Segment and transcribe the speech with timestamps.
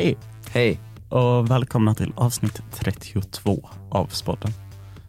[0.00, 0.16] Hej
[0.52, 0.80] Hej.
[1.08, 4.50] och välkomna till avsnitt 32 av Spodden.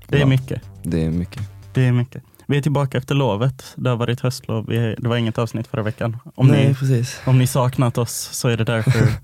[0.07, 0.25] Det är Ja.
[0.25, 0.61] mycket.
[0.83, 1.41] Det är mycket.
[1.73, 2.23] Det är mycket.
[2.47, 3.73] Vi är tillbaka efter lovet.
[3.75, 4.65] Det har varit höstlov.
[4.67, 6.17] Vi det var inget avsnitt förra veckan.
[6.35, 7.19] Om, Nej, ni, precis.
[7.25, 9.07] om ni saknat oss så är det därför.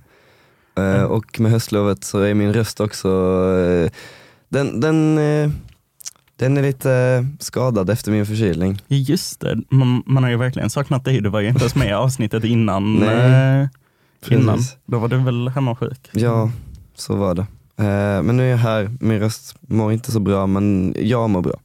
[0.78, 3.10] Eh, och med höstlovet så är min röst också,
[3.60, 3.92] eh,
[4.50, 5.50] den, den, eh,
[6.36, 8.82] den är lite skadad efter min förkylning.
[8.88, 11.22] Just det, man, man har ju verkligen saknat dig.
[11.22, 12.96] Du var ju inte ens med i avsnittet innan.
[12.96, 13.70] Nej,
[14.30, 14.60] innan.
[14.86, 16.10] Då var du väl hemma sjuk?
[16.12, 16.52] Ja,
[16.96, 17.46] så var det.
[17.80, 21.42] Eh, men nu är jag här, min röst mår inte så bra men jag mår
[21.42, 21.60] bra.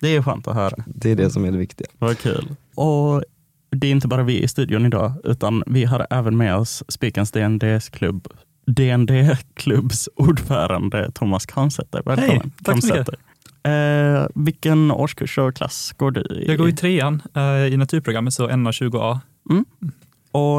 [0.00, 0.84] Det är skönt att höra.
[0.86, 1.86] Det är det som är det viktiga.
[1.98, 2.48] Vad kul.
[2.74, 3.22] Och
[3.70, 7.30] det är inte bara vi i studion idag, utan vi har även med oss Spikens
[7.30, 8.28] DNDs klubb,
[8.66, 12.02] DND-klubbs ordförande Thomas Kransäter.
[12.04, 12.30] Välkommen.
[12.30, 13.06] Hej, tack så mycket.
[13.06, 13.16] Kransäter.
[13.62, 16.44] Eh, vilken årskurs och klass går du i?
[16.48, 19.10] Jag går i trean eh, i naturprogrammet, så NA20A.
[19.10, 19.18] Och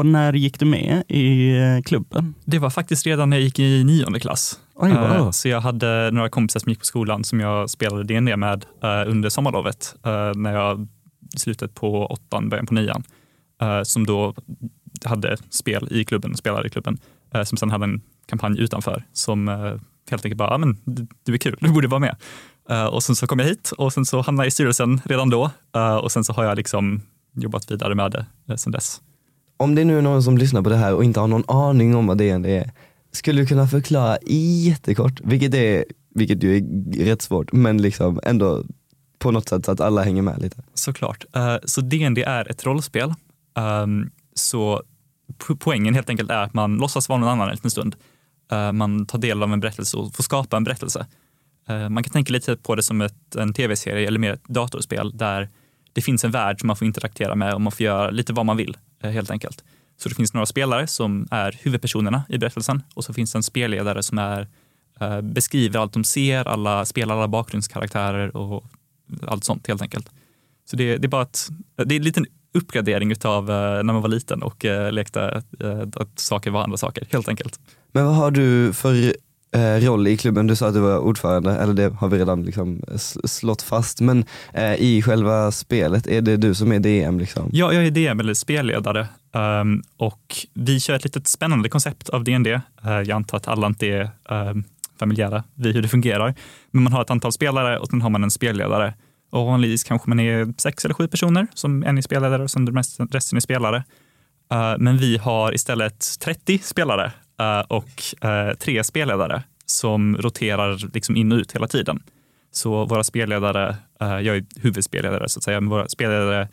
[0.04, 2.34] när gick du med i eh, klubben?
[2.44, 4.60] Det var faktiskt redan när jag gick i nionde klass.
[4.74, 5.30] Oj, Eh, wow.
[5.32, 9.10] Så jag hade några kompisar som gick på skolan som jag spelade D&D med eh,
[9.10, 9.94] under sommarlovet
[10.36, 10.88] när jag
[11.36, 13.02] slutet på åttan, början på nian.
[13.82, 14.34] Som då
[15.04, 16.98] hade spel i klubben, spelade i klubben.
[17.44, 19.48] Som sen hade en kampanj utanför som
[20.10, 20.78] helt enkelt bara, "Ja, men
[21.24, 22.16] du, är kul, du borde vara med.
[22.90, 25.50] Och sen så kom jag hit och sen så hamnade jag i styrelsen redan då.
[26.02, 27.02] Och sen så har jag liksom
[27.34, 29.00] jobbat vidare med det sen dess.
[29.60, 31.96] Om det nu är någon som lyssnar på det här och inte har någon aning
[31.96, 32.70] om vad DND är,
[33.12, 34.18] skulle du kunna förklara
[34.66, 38.64] jättekort, vilket, är, vilket ju är rätt svårt, men liksom ändå
[39.18, 40.62] på något sätt så att alla hänger med lite.
[40.74, 41.24] Såklart.
[41.36, 43.14] Uh, Så DND är ett rollspel.
[43.82, 44.82] Um, Så
[45.38, 47.96] po- poängen helt enkelt är att man låtsas vara någon annan en liten stund.
[48.52, 51.06] Uh, Man tar del av en berättelse och får skapa en berättelse.
[51.70, 55.16] Uh, Man kan tänka lite på det som ett, en tv-serie eller mer ett datorspel
[55.16, 55.48] där
[55.92, 58.46] det finns en värld som man får interagera med och man får göra lite vad
[58.46, 59.64] man vill Eh, helt enkelt.
[59.96, 63.42] Så det finns några spelare som är huvudpersonerna i berättelsen och så finns det en
[63.42, 64.48] spelledare som är,
[65.00, 68.64] eh, beskriver allt de ser, alla, spelar alla bakgrundskaraktärer och
[69.26, 70.10] allt sånt helt enkelt.
[70.70, 74.02] Så det, det är bara ett, det är en liten uppgradering av eh, när man
[74.02, 75.42] var liten och lekte
[75.94, 77.60] att saker var andra saker helt enkelt.
[77.92, 79.14] Men vad har du för
[79.54, 80.46] eh, roll i klubben?
[80.46, 82.82] Du sa att du var ordförande, eller det har vi redan liksom
[83.24, 87.18] slått fast, men eh, i själva spelet, är det du som är DM?
[87.18, 87.50] Liksom?
[87.52, 92.24] Ja, jag är DM eller spelledare um, och vi kör ett litet spännande koncept av
[92.24, 92.46] DND.
[92.46, 94.64] Uh, eh, jag antar att alla inte är um,
[94.98, 96.34] familjära vid hur det fungerar.
[96.70, 98.94] Men man har ett antal spelare och sen har man en spelledare.
[99.30, 102.66] Och vanligtvis kanske man är sex eller sju personer som en är spelledare och sen
[103.12, 103.84] resten, är spelare.
[104.52, 111.16] Uh, men vi har istället 30 spelare Eh, och eh, tre spelledare som roterar liksom
[111.16, 112.02] in och ut hela tiden.
[112.50, 116.48] Så våra spelledare, eh, jag är huvudspelledare så att säga, men våra spelledare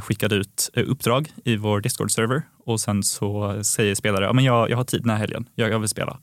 [0.00, 4.76] skickade ut uppdrag i vår Discord-server och sen så säger spelare, ja men jag, jag
[4.76, 6.18] har tid den här helgen, jag, jag vill spela.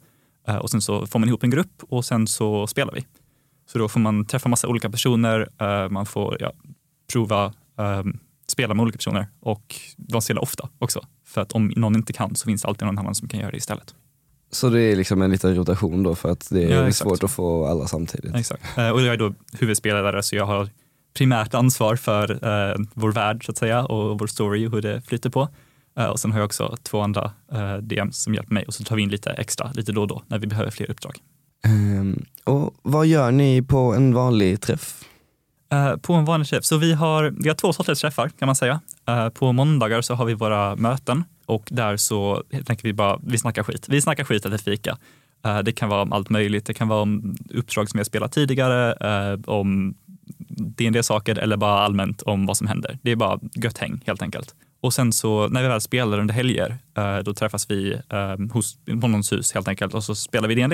[0.62, 3.06] Och sen så får man ihop en grupp och sen så spelar vi.
[3.72, 5.50] Så då får man träffa massa olika personer,
[5.90, 6.51] man får ja,
[7.13, 11.01] prova ehm, spela med olika personer och de spelar ofta också.
[11.25, 13.51] För att om någon inte kan så finns det alltid någon annan som kan göra
[13.51, 13.95] det istället.
[14.53, 17.31] Så det är liksom en liten rotation då för att det är Ja, svårt att
[17.31, 18.36] få alla samtidigt.
[18.36, 18.64] Exakt.
[18.78, 20.69] Eh, Och jag är då huvudspelare så jag har
[21.18, 22.31] primärt ansvar för
[22.72, 25.47] eh, vår värld så att säga och vår story och hur det flyter på.
[26.00, 28.84] Eh, och sen har jag också två andra eh, DMs som hjälper mig och så
[28.84, 31.18] tar vi in lite extra lite då och då när vi behöver fler uppdrag.
[31.66, 35.03] Ehm, och vad gör ni på en vanlig träff?
[35.72, 38.56] Eh, på en vanlig träff, så vi har, vi har två sorters träffar kan man
[38.56, 38.81] säga.
[39.34, 43.64] På måndagar så har vi våra möten och där så tänker vi bara, vi snackar
[43.64, 43.90] skit.
[43.90, 44.98] Vi snackar skit eller fika.
[45.46, 46.66] Eh, det kan vara om allt möjligt.
[46.66, 49.94] Det kan vara om uppdrag som vi har spelat tidigare, eh, om
[50.78, 53.00] DND-saker eller bara allmänt om vad som händer.
[53.02, 54.56] Det är bara gött häng helt enkelt.
[54.81, 58.02] Och sen så när vi väl spelar under helger, eh, då träffas vi
[58.54, 60.74] hos, på någons hus helt enkelt och så spelar vi DND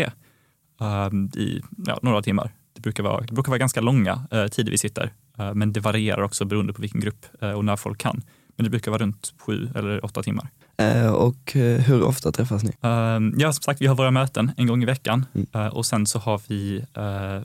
[1.35, 2.51] i ja, några timmar.
[2.73, 5.13] Det brukar vara, det brukar vara ganska långa tider vi sitter,
[5.53, 7.25] men det varierar också beroende på vilken grupp
[7.55, 8.21] och när folk kan.
[8.55, 10.49] Men det brukar vara runt sju eller åtta timmar.
[10.79, 12.71] Eh, och eh, hur ofta träffas ni?
[12.81, 15.47] Eh, ja, som sagt, vi har våra möten en gång i veckan Mm.
[15.53, 16.85] eh, och sen så har vi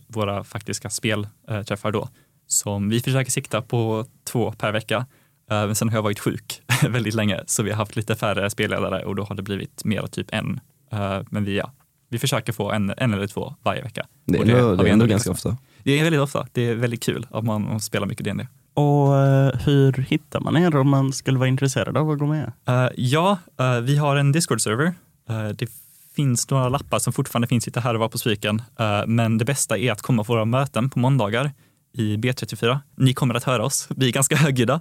[0.06, 2.08] våra faktiska spelträffar då
[2.46, 5.06] som vi försöker sikta på två per vecka.
[5.48, 9.04] Men sen har jag varit sjuk väldigt länge så vi har haft lite färre spelledare
[9.04, 10.60] och då har det blivit mer typ en.
[11.30, 11.72] Men vi, ja,
[12.08, 14.06] vi försöker få en, en eller två varje vecka.
[14.24, 15.56] Det är Och det vi är ändå ändå ganska ofta.
[15.82, 16.46] Det är väldigt ofta.
[16.52, 18.46] Det är väldigt kul att man, man spelar mycket D&D.
[18.74, 22.52] Och eh, hur hittar man er om man skulle vara intresserad av att gå med?
[22.68, 24.94] Uh, ja, uh, vi har en Discord-server.
[25.30, 25.70] Uh, det
[26.16, 28.62] finns några lappar som fortfarande finns lite här och var på spiken.
[29.06, 31.52] Men det bästa är att komma på våra möten på måndagar
[31.92, 32.78] i B34.
[32.96, 33.88] Ni kommer att höra oss.
[33.96, 34.80] Vi är ganska högljudda.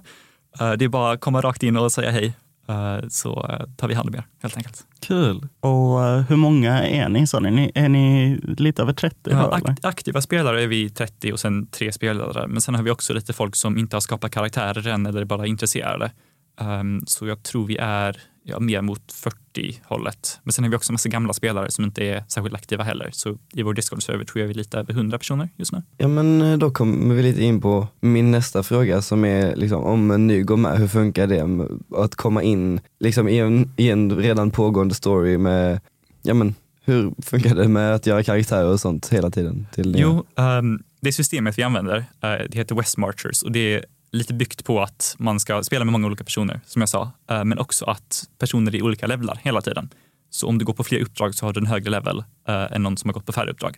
[0.58, 2.34] Det är bara att komma rakt in och säga hej
[2.68, 4.86] eh, så eh, tar vi hand om er helt enkelt.
[5.00, 5.48] Kul.
[5.60, 7.26] Och eh, hur många är ni?
[7.26, 9.16] Så ni är ni lite över 30?
[9.22, 12.46] Ja, akt, aktiva spelare är vi 30 och sen tre spelare.
[12.46, 15.42] Men sen har vi också lite folk som inte har skapat karaktärer än eller bara
[15.42, 16.12] är intresserade.
[16.60, 20.40] Ehm, så jag tror vi är ja, mer mot 40-hållet.
[20.42, 23.10] Men sen har vi också en massa gamla spelare som inte är särskilt aktiva heller.
[23.12, 25.82] Så i vår Discord-server tror jag vi är lite över 100 personer just nu.
[25.96, 29.84] Ja men eh, då kommer vi lite in på min nästa fråga som är liksom,
[29.84, 31.68] om en ny går med, hur funkar det
[32.02, 35.80] att komma in liksom, i, en, i en redan pågående story med,
[36.22, 36.54] ja men
[36.84, 39.66] hur funkar det med att göra karaktärer och sånt hela tiden?
[39.72, 39.96] Till?
[39.98, 44.34] Jo, ehm, det systemet vi använder, eh, det heter West Marchers och det är lite
[44.34, 47.58] byggt på att man ska spela med många olika personer, som jag sa, eh, men
[47.58, 49.90] också att personer är i olika levlar hela tiden.
[50.30, 52.82] Så om du går på fler uppdrag så har du en högre level eh, än
[52.82, 53.76] någon som har gått på färre uppdrag.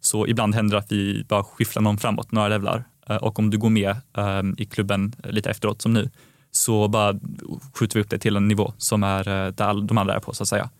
[0.00, 3.50] Så ibland händer det att vi bara skifflar någon framåt några levlar eh, och om
[3.50, 3.96] du går med
[4.58, 6.10] i klubben lite efteråt som nu
[6.50, 7.14] så bara
[7.74, 10.42] skjuter vi upp det till en nivå som är där de andra är på så
[10.42, 10.70] att säga.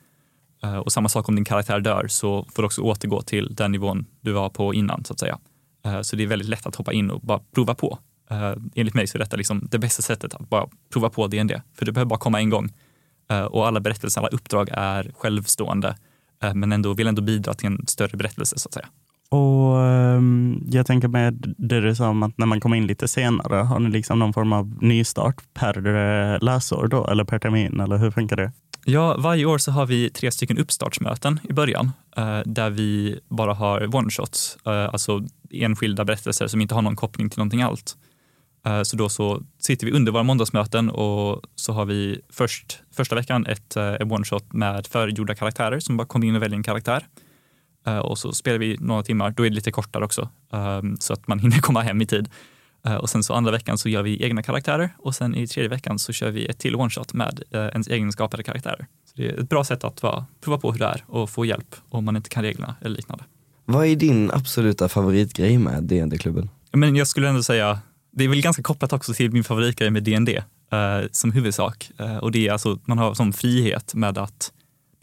[0.84, 4.06] Och samma sak om din karaktär dör så får du också återgå till den nivån
[4.20, 5.38] du var på innan så att säga.
[6.02, 7.98] Så det är väldigt lätt att hoppa in och bara prova på.
[8.30, 11.62] Eh, Enligt mig så är detta liksom det bästa sättet att bara prova på D&D
[11.78, 12.72] För du behöver bara komma en gång.
[13.30, 15.96] Eh, Och alla berättelser, alla uppdrag är självstående
[16.42, 18.86] eh, men ändå vill ändå bidra till en större berättelse så att säga.
[19.28, 23.08] Och ehm, jag tänker med det du sa om att när man kommer in lite
[23.08, 27.96] senare, har ni liksom någon form av nystart per läsår då, eller per termin, eller
[27.98, 28.52] hur funkar det?
[28.84, 31.92] Ja, varje år så har vi tre stycken uppstartsmöten i början
[32.44, 37.62] där vi bara har one-shots, alltså enskilda berättelser som inte har någon koppling till någonting
[37.62, 37.96] allt.
[38.64, 43.14] Eh, så då så sitter vi under våra måndagsmöten och så har vi först, första
[43.14, 47.06] veckan ett, eh, one-shot med förgjorda karaktärer som bara kommer in och väljer en karaktär.
[47.86, 51.12] Eh, och så spelar vi några timmar, då är det lite kortare också, eh, så
[51.12, 52.28] att man hinner komma hem i tid.
[53.00, 55.98] Och sen så andra veckan så gör vi egna karaktärer och sen i tredje veckan
[55.98, 58.86] så kör vi ett till one-shot med ens egenskapade karaktärer.
[59.04, 61.44] Så det är ett bra sätt att vara, prova på hur det är och få
[61.44, 63.24] hjälp om man inte kan reglerna eller liknande.
[63.64, 67.80] Vad är din absoluta favoritgrej med dd klubben Men jag skulle ändå säga,
[68.16, 71.90] det är väl ganska kopplat också till min favoritgrej med DND eh, som huvudsak.
[71.98, 74.52] Eh, och det är alltså att man har sån frihet med att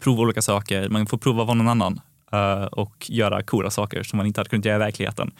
[0.02, 0.88] prova olika saker.
[0.88, 2.00] Man får prova vara någon annan
[2.32, 5.30] eh, och göra coola saker som man inte hade kunnat göra i verkligheten.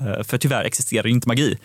[0.00, 1.58] Eh, för tyvärr existerar ju inte magi.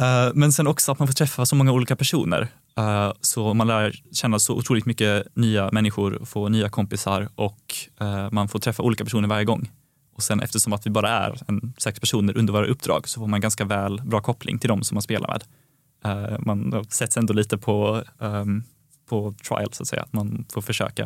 [0.00, 2.48] Eh, men sen också att man får träffa så många olika personer.
[2.78, 8.30] Eh, så man lär känna så otroligt mycket nya människor, få nya kompisar och eh,
[8.30, 9.70] man får träffa olika personer varje gång.
[10.14, 13.26] Och sen eftersom att vi bara är en sex personer under våra uppdrag så får
[13.26, 15.44] man ganska väl bra koppling till dem som man spelar med.
[16.06, 18.62] Uh, man sätts ändå lite på, um,
[19.08, 21.04] på trial så att säga, att man får försöka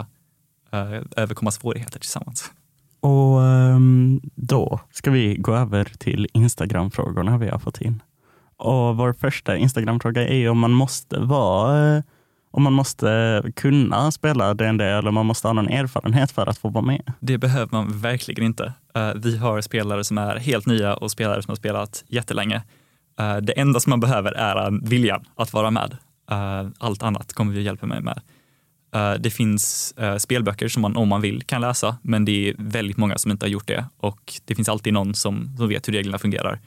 [0.74, 2.52] uh, överkomma svårigheter tillsammans.
[3.00, 8.02] Och um, då ska vi gå över till Instagram-frågorna vi har fått in.
[8.56, 12.02] Och vår första Instagram-fråga är ju om man måste vara eh,
[12.50, 16.58] och om man måste kunna spela D&D eller man måste ha någon erfarenhet för att
[16.58, 17.12] få vara med.
[17.20, 18.72] Det behöver man verkligen inte.
[18.94, 22.62] Eh, vi har spelare som är helt nya och spelare som har spelat jättelänge.
[23.20, 25.96] Eh, det enda som man behöver är viljan att vara med.
[26.30, 28.20] Eh, allt annat kommer vi hjälpa mig med.
[29.20, 33.18] Det finns spelböcker som man om man vill kan läsa, men det är väldigt många
[33.18, 36.18] som inte har gjort det och det finns alltid någon som, som vet hur reglerna
[36.18, 36.60] fungerar.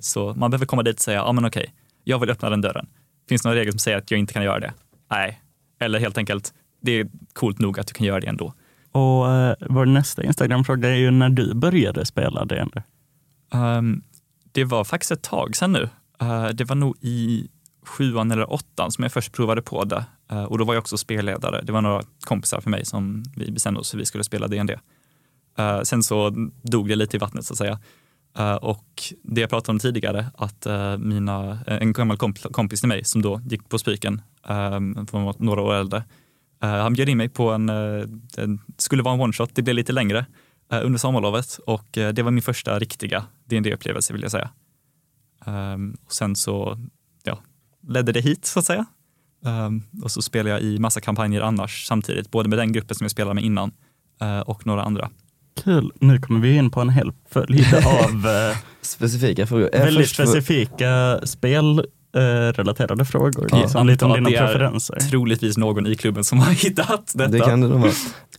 [0.00, 1.74] Så man behöver komma dit och säga, ja men okej,
[2.04, 2.86] jag vill öppna den dörren.
[3.28, 4.72] Finns det några regler som säger att jag inte kan göra det?
[5.10, 5.40] Nej.
[5.80, 8.54] Eller helt enkelt, det är coolt nog att du kan göra det ändå.
[8.92, 12.82] Och eh, vår nästa Instagram-fråga är ju när du började spela D&D.
[13.54, 14.02] Um,
[14.52, 15.88] det var faktiskt ett tag sedan nu.
[16.22, 17.48] Uh, det var nog i
[17.86, 20.04] sjuan eller åttan som jag först provade på det.
[20.32, 21.62] Uh, och då var jag också spelledare.
[21.62, 24.48] Det var några kompisar för mig som vi bestämde oss för att vi skulle spela
[24.48, 24.78] D&D.
[25.58, 26.30] Uh, sen så
[26.62, 27.78] dog det lite i vattnet så att säga.
[28.38, 32.88] Uh, och det jag pratade om tidigare, att uh, mina, en gammal komp- kompis till
[32.88, 35.98] mig som då gick på Spiken, um, var några år äldre,
[36.64, 38.06] uh, han bjöd in mig på en, uh,
[38.36, 40.26] det skulle vara en one shot, det blev lite längre
[40.72, 44.50] eh, under sommarlovet och det var min första riktiga dd upplevelse vill jag säga.
[45.46, 46.78] Ehm, och sen så
[47.22, 47.38] ja,
[47.88, 48.86] ledde det hit så att säga.
[49.46, 53.04] Ehm, och så spelade jag i massa kampanjer annars samtidigt, både med den gruppen som
[53.04, 53.72] jag spelade med innan
[54.46, 55.10] och några andra.
[55.64, 55.92] Kul.
[56.00, 58.26] Nu kommer vi in på en hel följd av
[58.82, 59.70] Specifika frågor.
[59.72, 60.26] Väldigt först för-
[62.10, 63.48] specifika spelrelaterade frågor.
[63.50, 64.94] Ja, liksom lite om dina det är preferenser.
[65.10, 67.30] Troligtvis någon i klubben som har hittat detta.
[67.30, 67.92] Det kan det nog vara.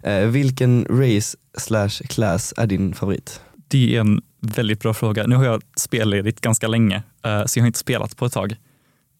[0.03, 3.41] Eh, vilken race slash class är din favorit?
[3.67, 5.27] Det är en väldigt bra fråga.
[5.27, 8.55] Nu har jag spelledigt ganska länge, eh, så jag har inte spelat på ett tag.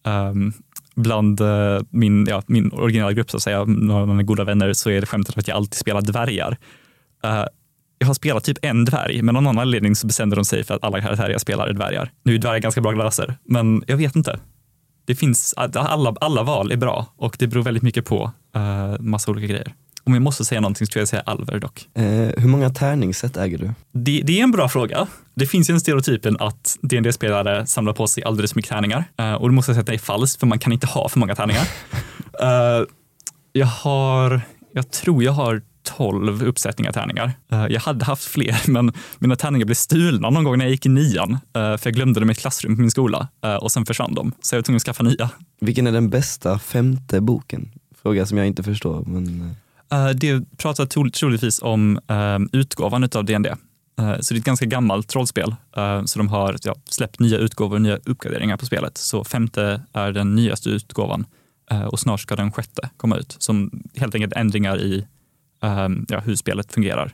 [0.06, 0.52] Ehm,
[0.94, 4.72] bland eh, min, ja, min originala grupp, så att säga, några av mina goda vänner,
[4.72, 6.58] så är det skämtet att jag alltid spelar dvärgar.
[8.02, 10.64] Eh, jag har spelat typ en dvärg, men av någon anledning så bestämde de sig
[10.64, 12.10] för att alla karaktärer jag spelar är dvärgar.
[12.24, 14.38] Nu är dvärgar ganska bra klasser, men jag vet inte.
[15.06, 19.30] det finns, alla, alla val är bra och det beror väldigt mycket på uh, massa
[19.30, 19.74] olika grejer.
[20.04, 21.88] Om jag måste säga någonting så tror jag säga Alver dock.
[21.94, 22.04] Eh,
[22.42, 23.70] hur många tärningssätt äger du?
[23.92, 25.06] Det, det, är en bra fråga.
[25.34, 29.04] Det finns ju en stereotypen att dd spelare samlar på sig alldeles för mycket tärningar.
[29.20, 31.08] Uh, och det måste jag säga att det är falskt, för man kan inte ha
[31.08, 31.62] för många tärningar.
[31.62, 32.86] uh,
[33.52, 34.40] jag har,
[34.72, 37.32] jag tror jag har 12 uppsättningar tärningar.
[37.52, 40.86] Uh, jag hade haft fler, men mina tärningar blev stulna någon gång när jag gick
[40.86, 41.38] i nian.
[41.52, 43.28] för jag glömde dem i ett klassrum på min skola
[43.60, 44.32] och sen försvann de.
[44.40, 45.30] Så jag var tvungen att skaffa nya.
[45.60, 47.70] Vilken är den bästa femte boken?
[48.02, 49.04] Fråga som jag inte förstår.
[49.06, 49.54] Men...
[50.14, 52.00] Det pratar troligtvis om
[52.52, 53.46] utgåvan av DND.
[54.20, 55.54] Så det är ett ganska gammalt trollspel.
[56.04, 58.98] Så de har ja, släppt nya utgåvor och nya uppgraderingar på spelet.
[58.98, 61.26] Så femte är den nyaste utgåvan
[61.90, 63.36] och snart ska den sjätte komma ut.
[63.38, 65.06] Som helt enkelt ändringar i
[66.08, 67.12] ja, hur spelet fungerar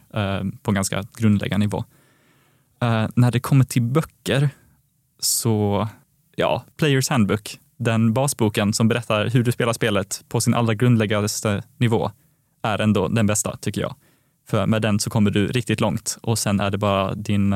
[0.62, 1.84] på en ganska grundläggande nivå.
[3.14, 4.50] när det kommer till böcker
[5.20, 5.88] så,
[6.36, 11.28] ja, Players Handbook, den basboken som berättar hur du spelar spelet på sin allra grundläggande
[11.76, 12.10] nivå
[12.62, 13.94] är ändå den bästa tycker jag.
[14.48, 17.50] För med den så kommer du riktigt långt och sen är det bara din,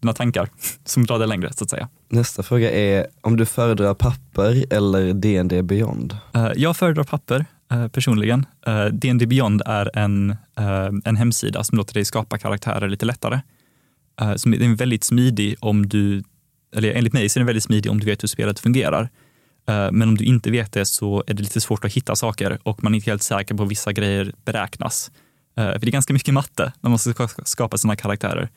[0.00, 0.48] dina tankar
[0.84, 1.88] som drar det längre så att säga.
[2.08, 6.16] Nästa fråga är om du föredrar papper eller D&D Beyond?
[6.56, 8.46] Jag föredrar papper Eh, personligen.
[8.66, 13.40] Eh, D&D Beyond är en, eh, en hemsida som låter dig skapa karaktärer lite lättare.
[14.36, 16.22] Som är väldigt smidig om du,
[16.76, 19.08] eller enligt mig så är den väldigt smidig om du vet hur spelet fungerar.
[19.66, 22.82] Men om du inte vet det så är det lite svårt att hitta saker och
[22.82, 25.10] man är inte helt säker på vissa grejer beräknas.
[25.54, 28.48] För det är ganska mycket matte när man ska skapa sina karaktärer.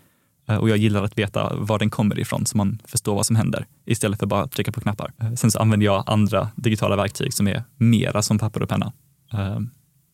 [0.60, 3.66] Och jag gillar att veta var den kommer ifrån så man förstår vad som händer
[3.86, 5.36] istället för bara att trycka på knappar.
[5.36, 8.94] Sen så använder jag andra digitala verktyg som är mera som papper och penna.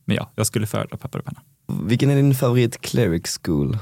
[0.06, 1.42] Men ja, jag skulle föredra papper och penna.
[1.84, 3.78] Vilken är din favorit cleric school?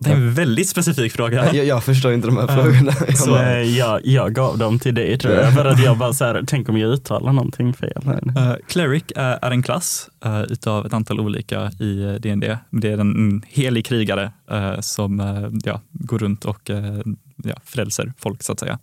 [0.00, 1.54] Det är en väldigt specifik fråga.
[1.54, 2.92] Jag, jag förstår inte de här frågorna.
[2.92, 6.24] Så jag, jag, jag gav dem till dig tror jag, för att jag bara så
[6.24, 8.02] här, tänk om jag uttalar någonting fel.
[8.06, 12.58] Uh, Cleric är, är en klass uh, utav ett antal olika i DND.
[12.70, 17.00] Det är en helig krigare uh, som uh, ja, går runt och uh,
[17.36, 18.78] ja, frälser folk så att säga.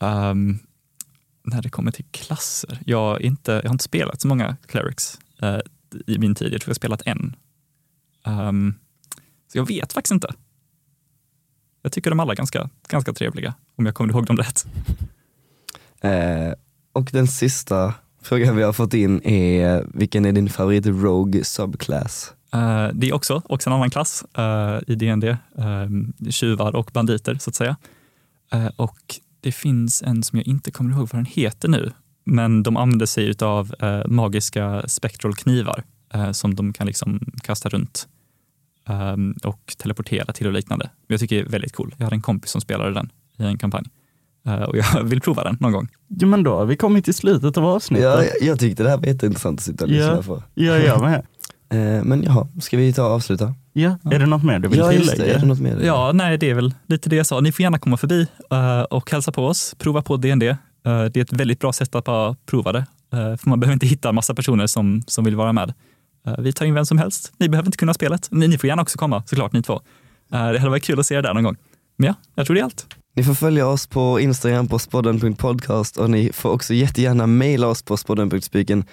[0.00, 0.58] Um,
[1.42, 5.18] när det kommer till klasser, jag, inte, jag har inte spelat så många clerics
[6.06, 6.52] i min tid.
[6.52, 7.36] Jag tror jag har spelat en.
[8.26, 8.74] Um,
[9.52, 10.34] så jag vet faktiskt inte.
[11.82, 14.66] Jag tycker de alla är ganska, ganska trevliga, om jag kommer ihåg dem rätt.
[16.04, 16.52] Eh,
[16.92, 22.32] och den sista frågan vi har fått in är, vilken är din favorit Rogue subclass?
[22.54, 27.34] Uh, det är också, också en annan klass uh, i DND, ehm, tjuvar och banditer
[27.34, 27.76] så att säga.
[28.54, 31.92] Uh, och det finns en som jag inte kommer ihåg vad den heter nu,
[32.24, 33.74] men de använder sig av
[34.06, 35.84] magiska spectral knivar
[36.32, 38.08] som de kan liksom kasta runt
[38.88, 40.90] um, och teleportera till och liknande.
[41.06, 41.94] Jag tycker det är väldigt cool.
[41.98, 43.84] Jag hade en kompis som spelade den i en kampanj
[44.46, 45.88] uh, och jag vill prova den någon gång.
[46.08, 48.04] Ja, men då har vi kommit till slutet av avsnittet.
[48.04, 50.42] Ja, jag, jag tyckte det här var jätteintressant att sitta och lyssna ja, på.
[50.54, 51.26] Ja, jag med.
[51.74, 53.54] uh, men jaha, ska vi ta och avsluta?
[53.72, 55.24] Ja, är det något mer du vill ja, tillägga?
[55.24, 55.80] Det, är det något mer?
[55.82, 57.40] Ja, nej, det är väl lite det jag sa.
[57.40, 60.42] Ni får gärna komma förbi uh, och hälsa på oss, prova på DND.
[60.42, 63.86] Uh, det är ett väldigt bra sätt att bara prova det, för man behöver inte
[63.86, 65.72] hitta massa personer som, som vill vara med.
[66.26, 67.32] Eh, vi tar in vem som helst.
[67.36, 68.28] Ni behöver inte kunna spelet.
[68.30, 69.74] Ni, ni får gärna också komma, såklart ni två.
[70.32, 71.56] Eh, det hade varit kul att se er där någon gång.
[72.02, 72.86] Men ja, jag tror det är allt.
[73.16, 77.82] Ni får följa oss på Instagram på spodden.podcast och ni får också jättegärna mejla oss
[77.82, 78.84] på spodden.spiken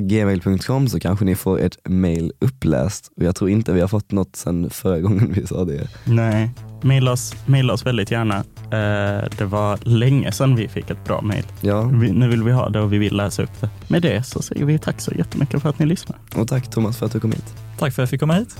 [0.00, 3.12] gmail.com så kanske ni får ett mail uppläst.
[3.16, 5.88] Och jag tror inte vi har fått något sen förra gången vi sa det.
[6.04, 6.50] Nej,
[6.82, 8.36] mejla oss, maila oss väldigt gärna.
[8.64, 11.44] Eh, det var länge sedan vi fick ett bra mejl.
[11.60, 11.90] Ja.
[11.90, 13.70] nu vill vi ha det och vi vill läsa upp det.
[13.88, 16.18] Med det så säger vi tack så jättemycket för att ni lyssnar.
[16.34, 17.54] Och tack Thomas för att du kom hit.
[17.78, 18.56] Tack för att jag fick komma hit.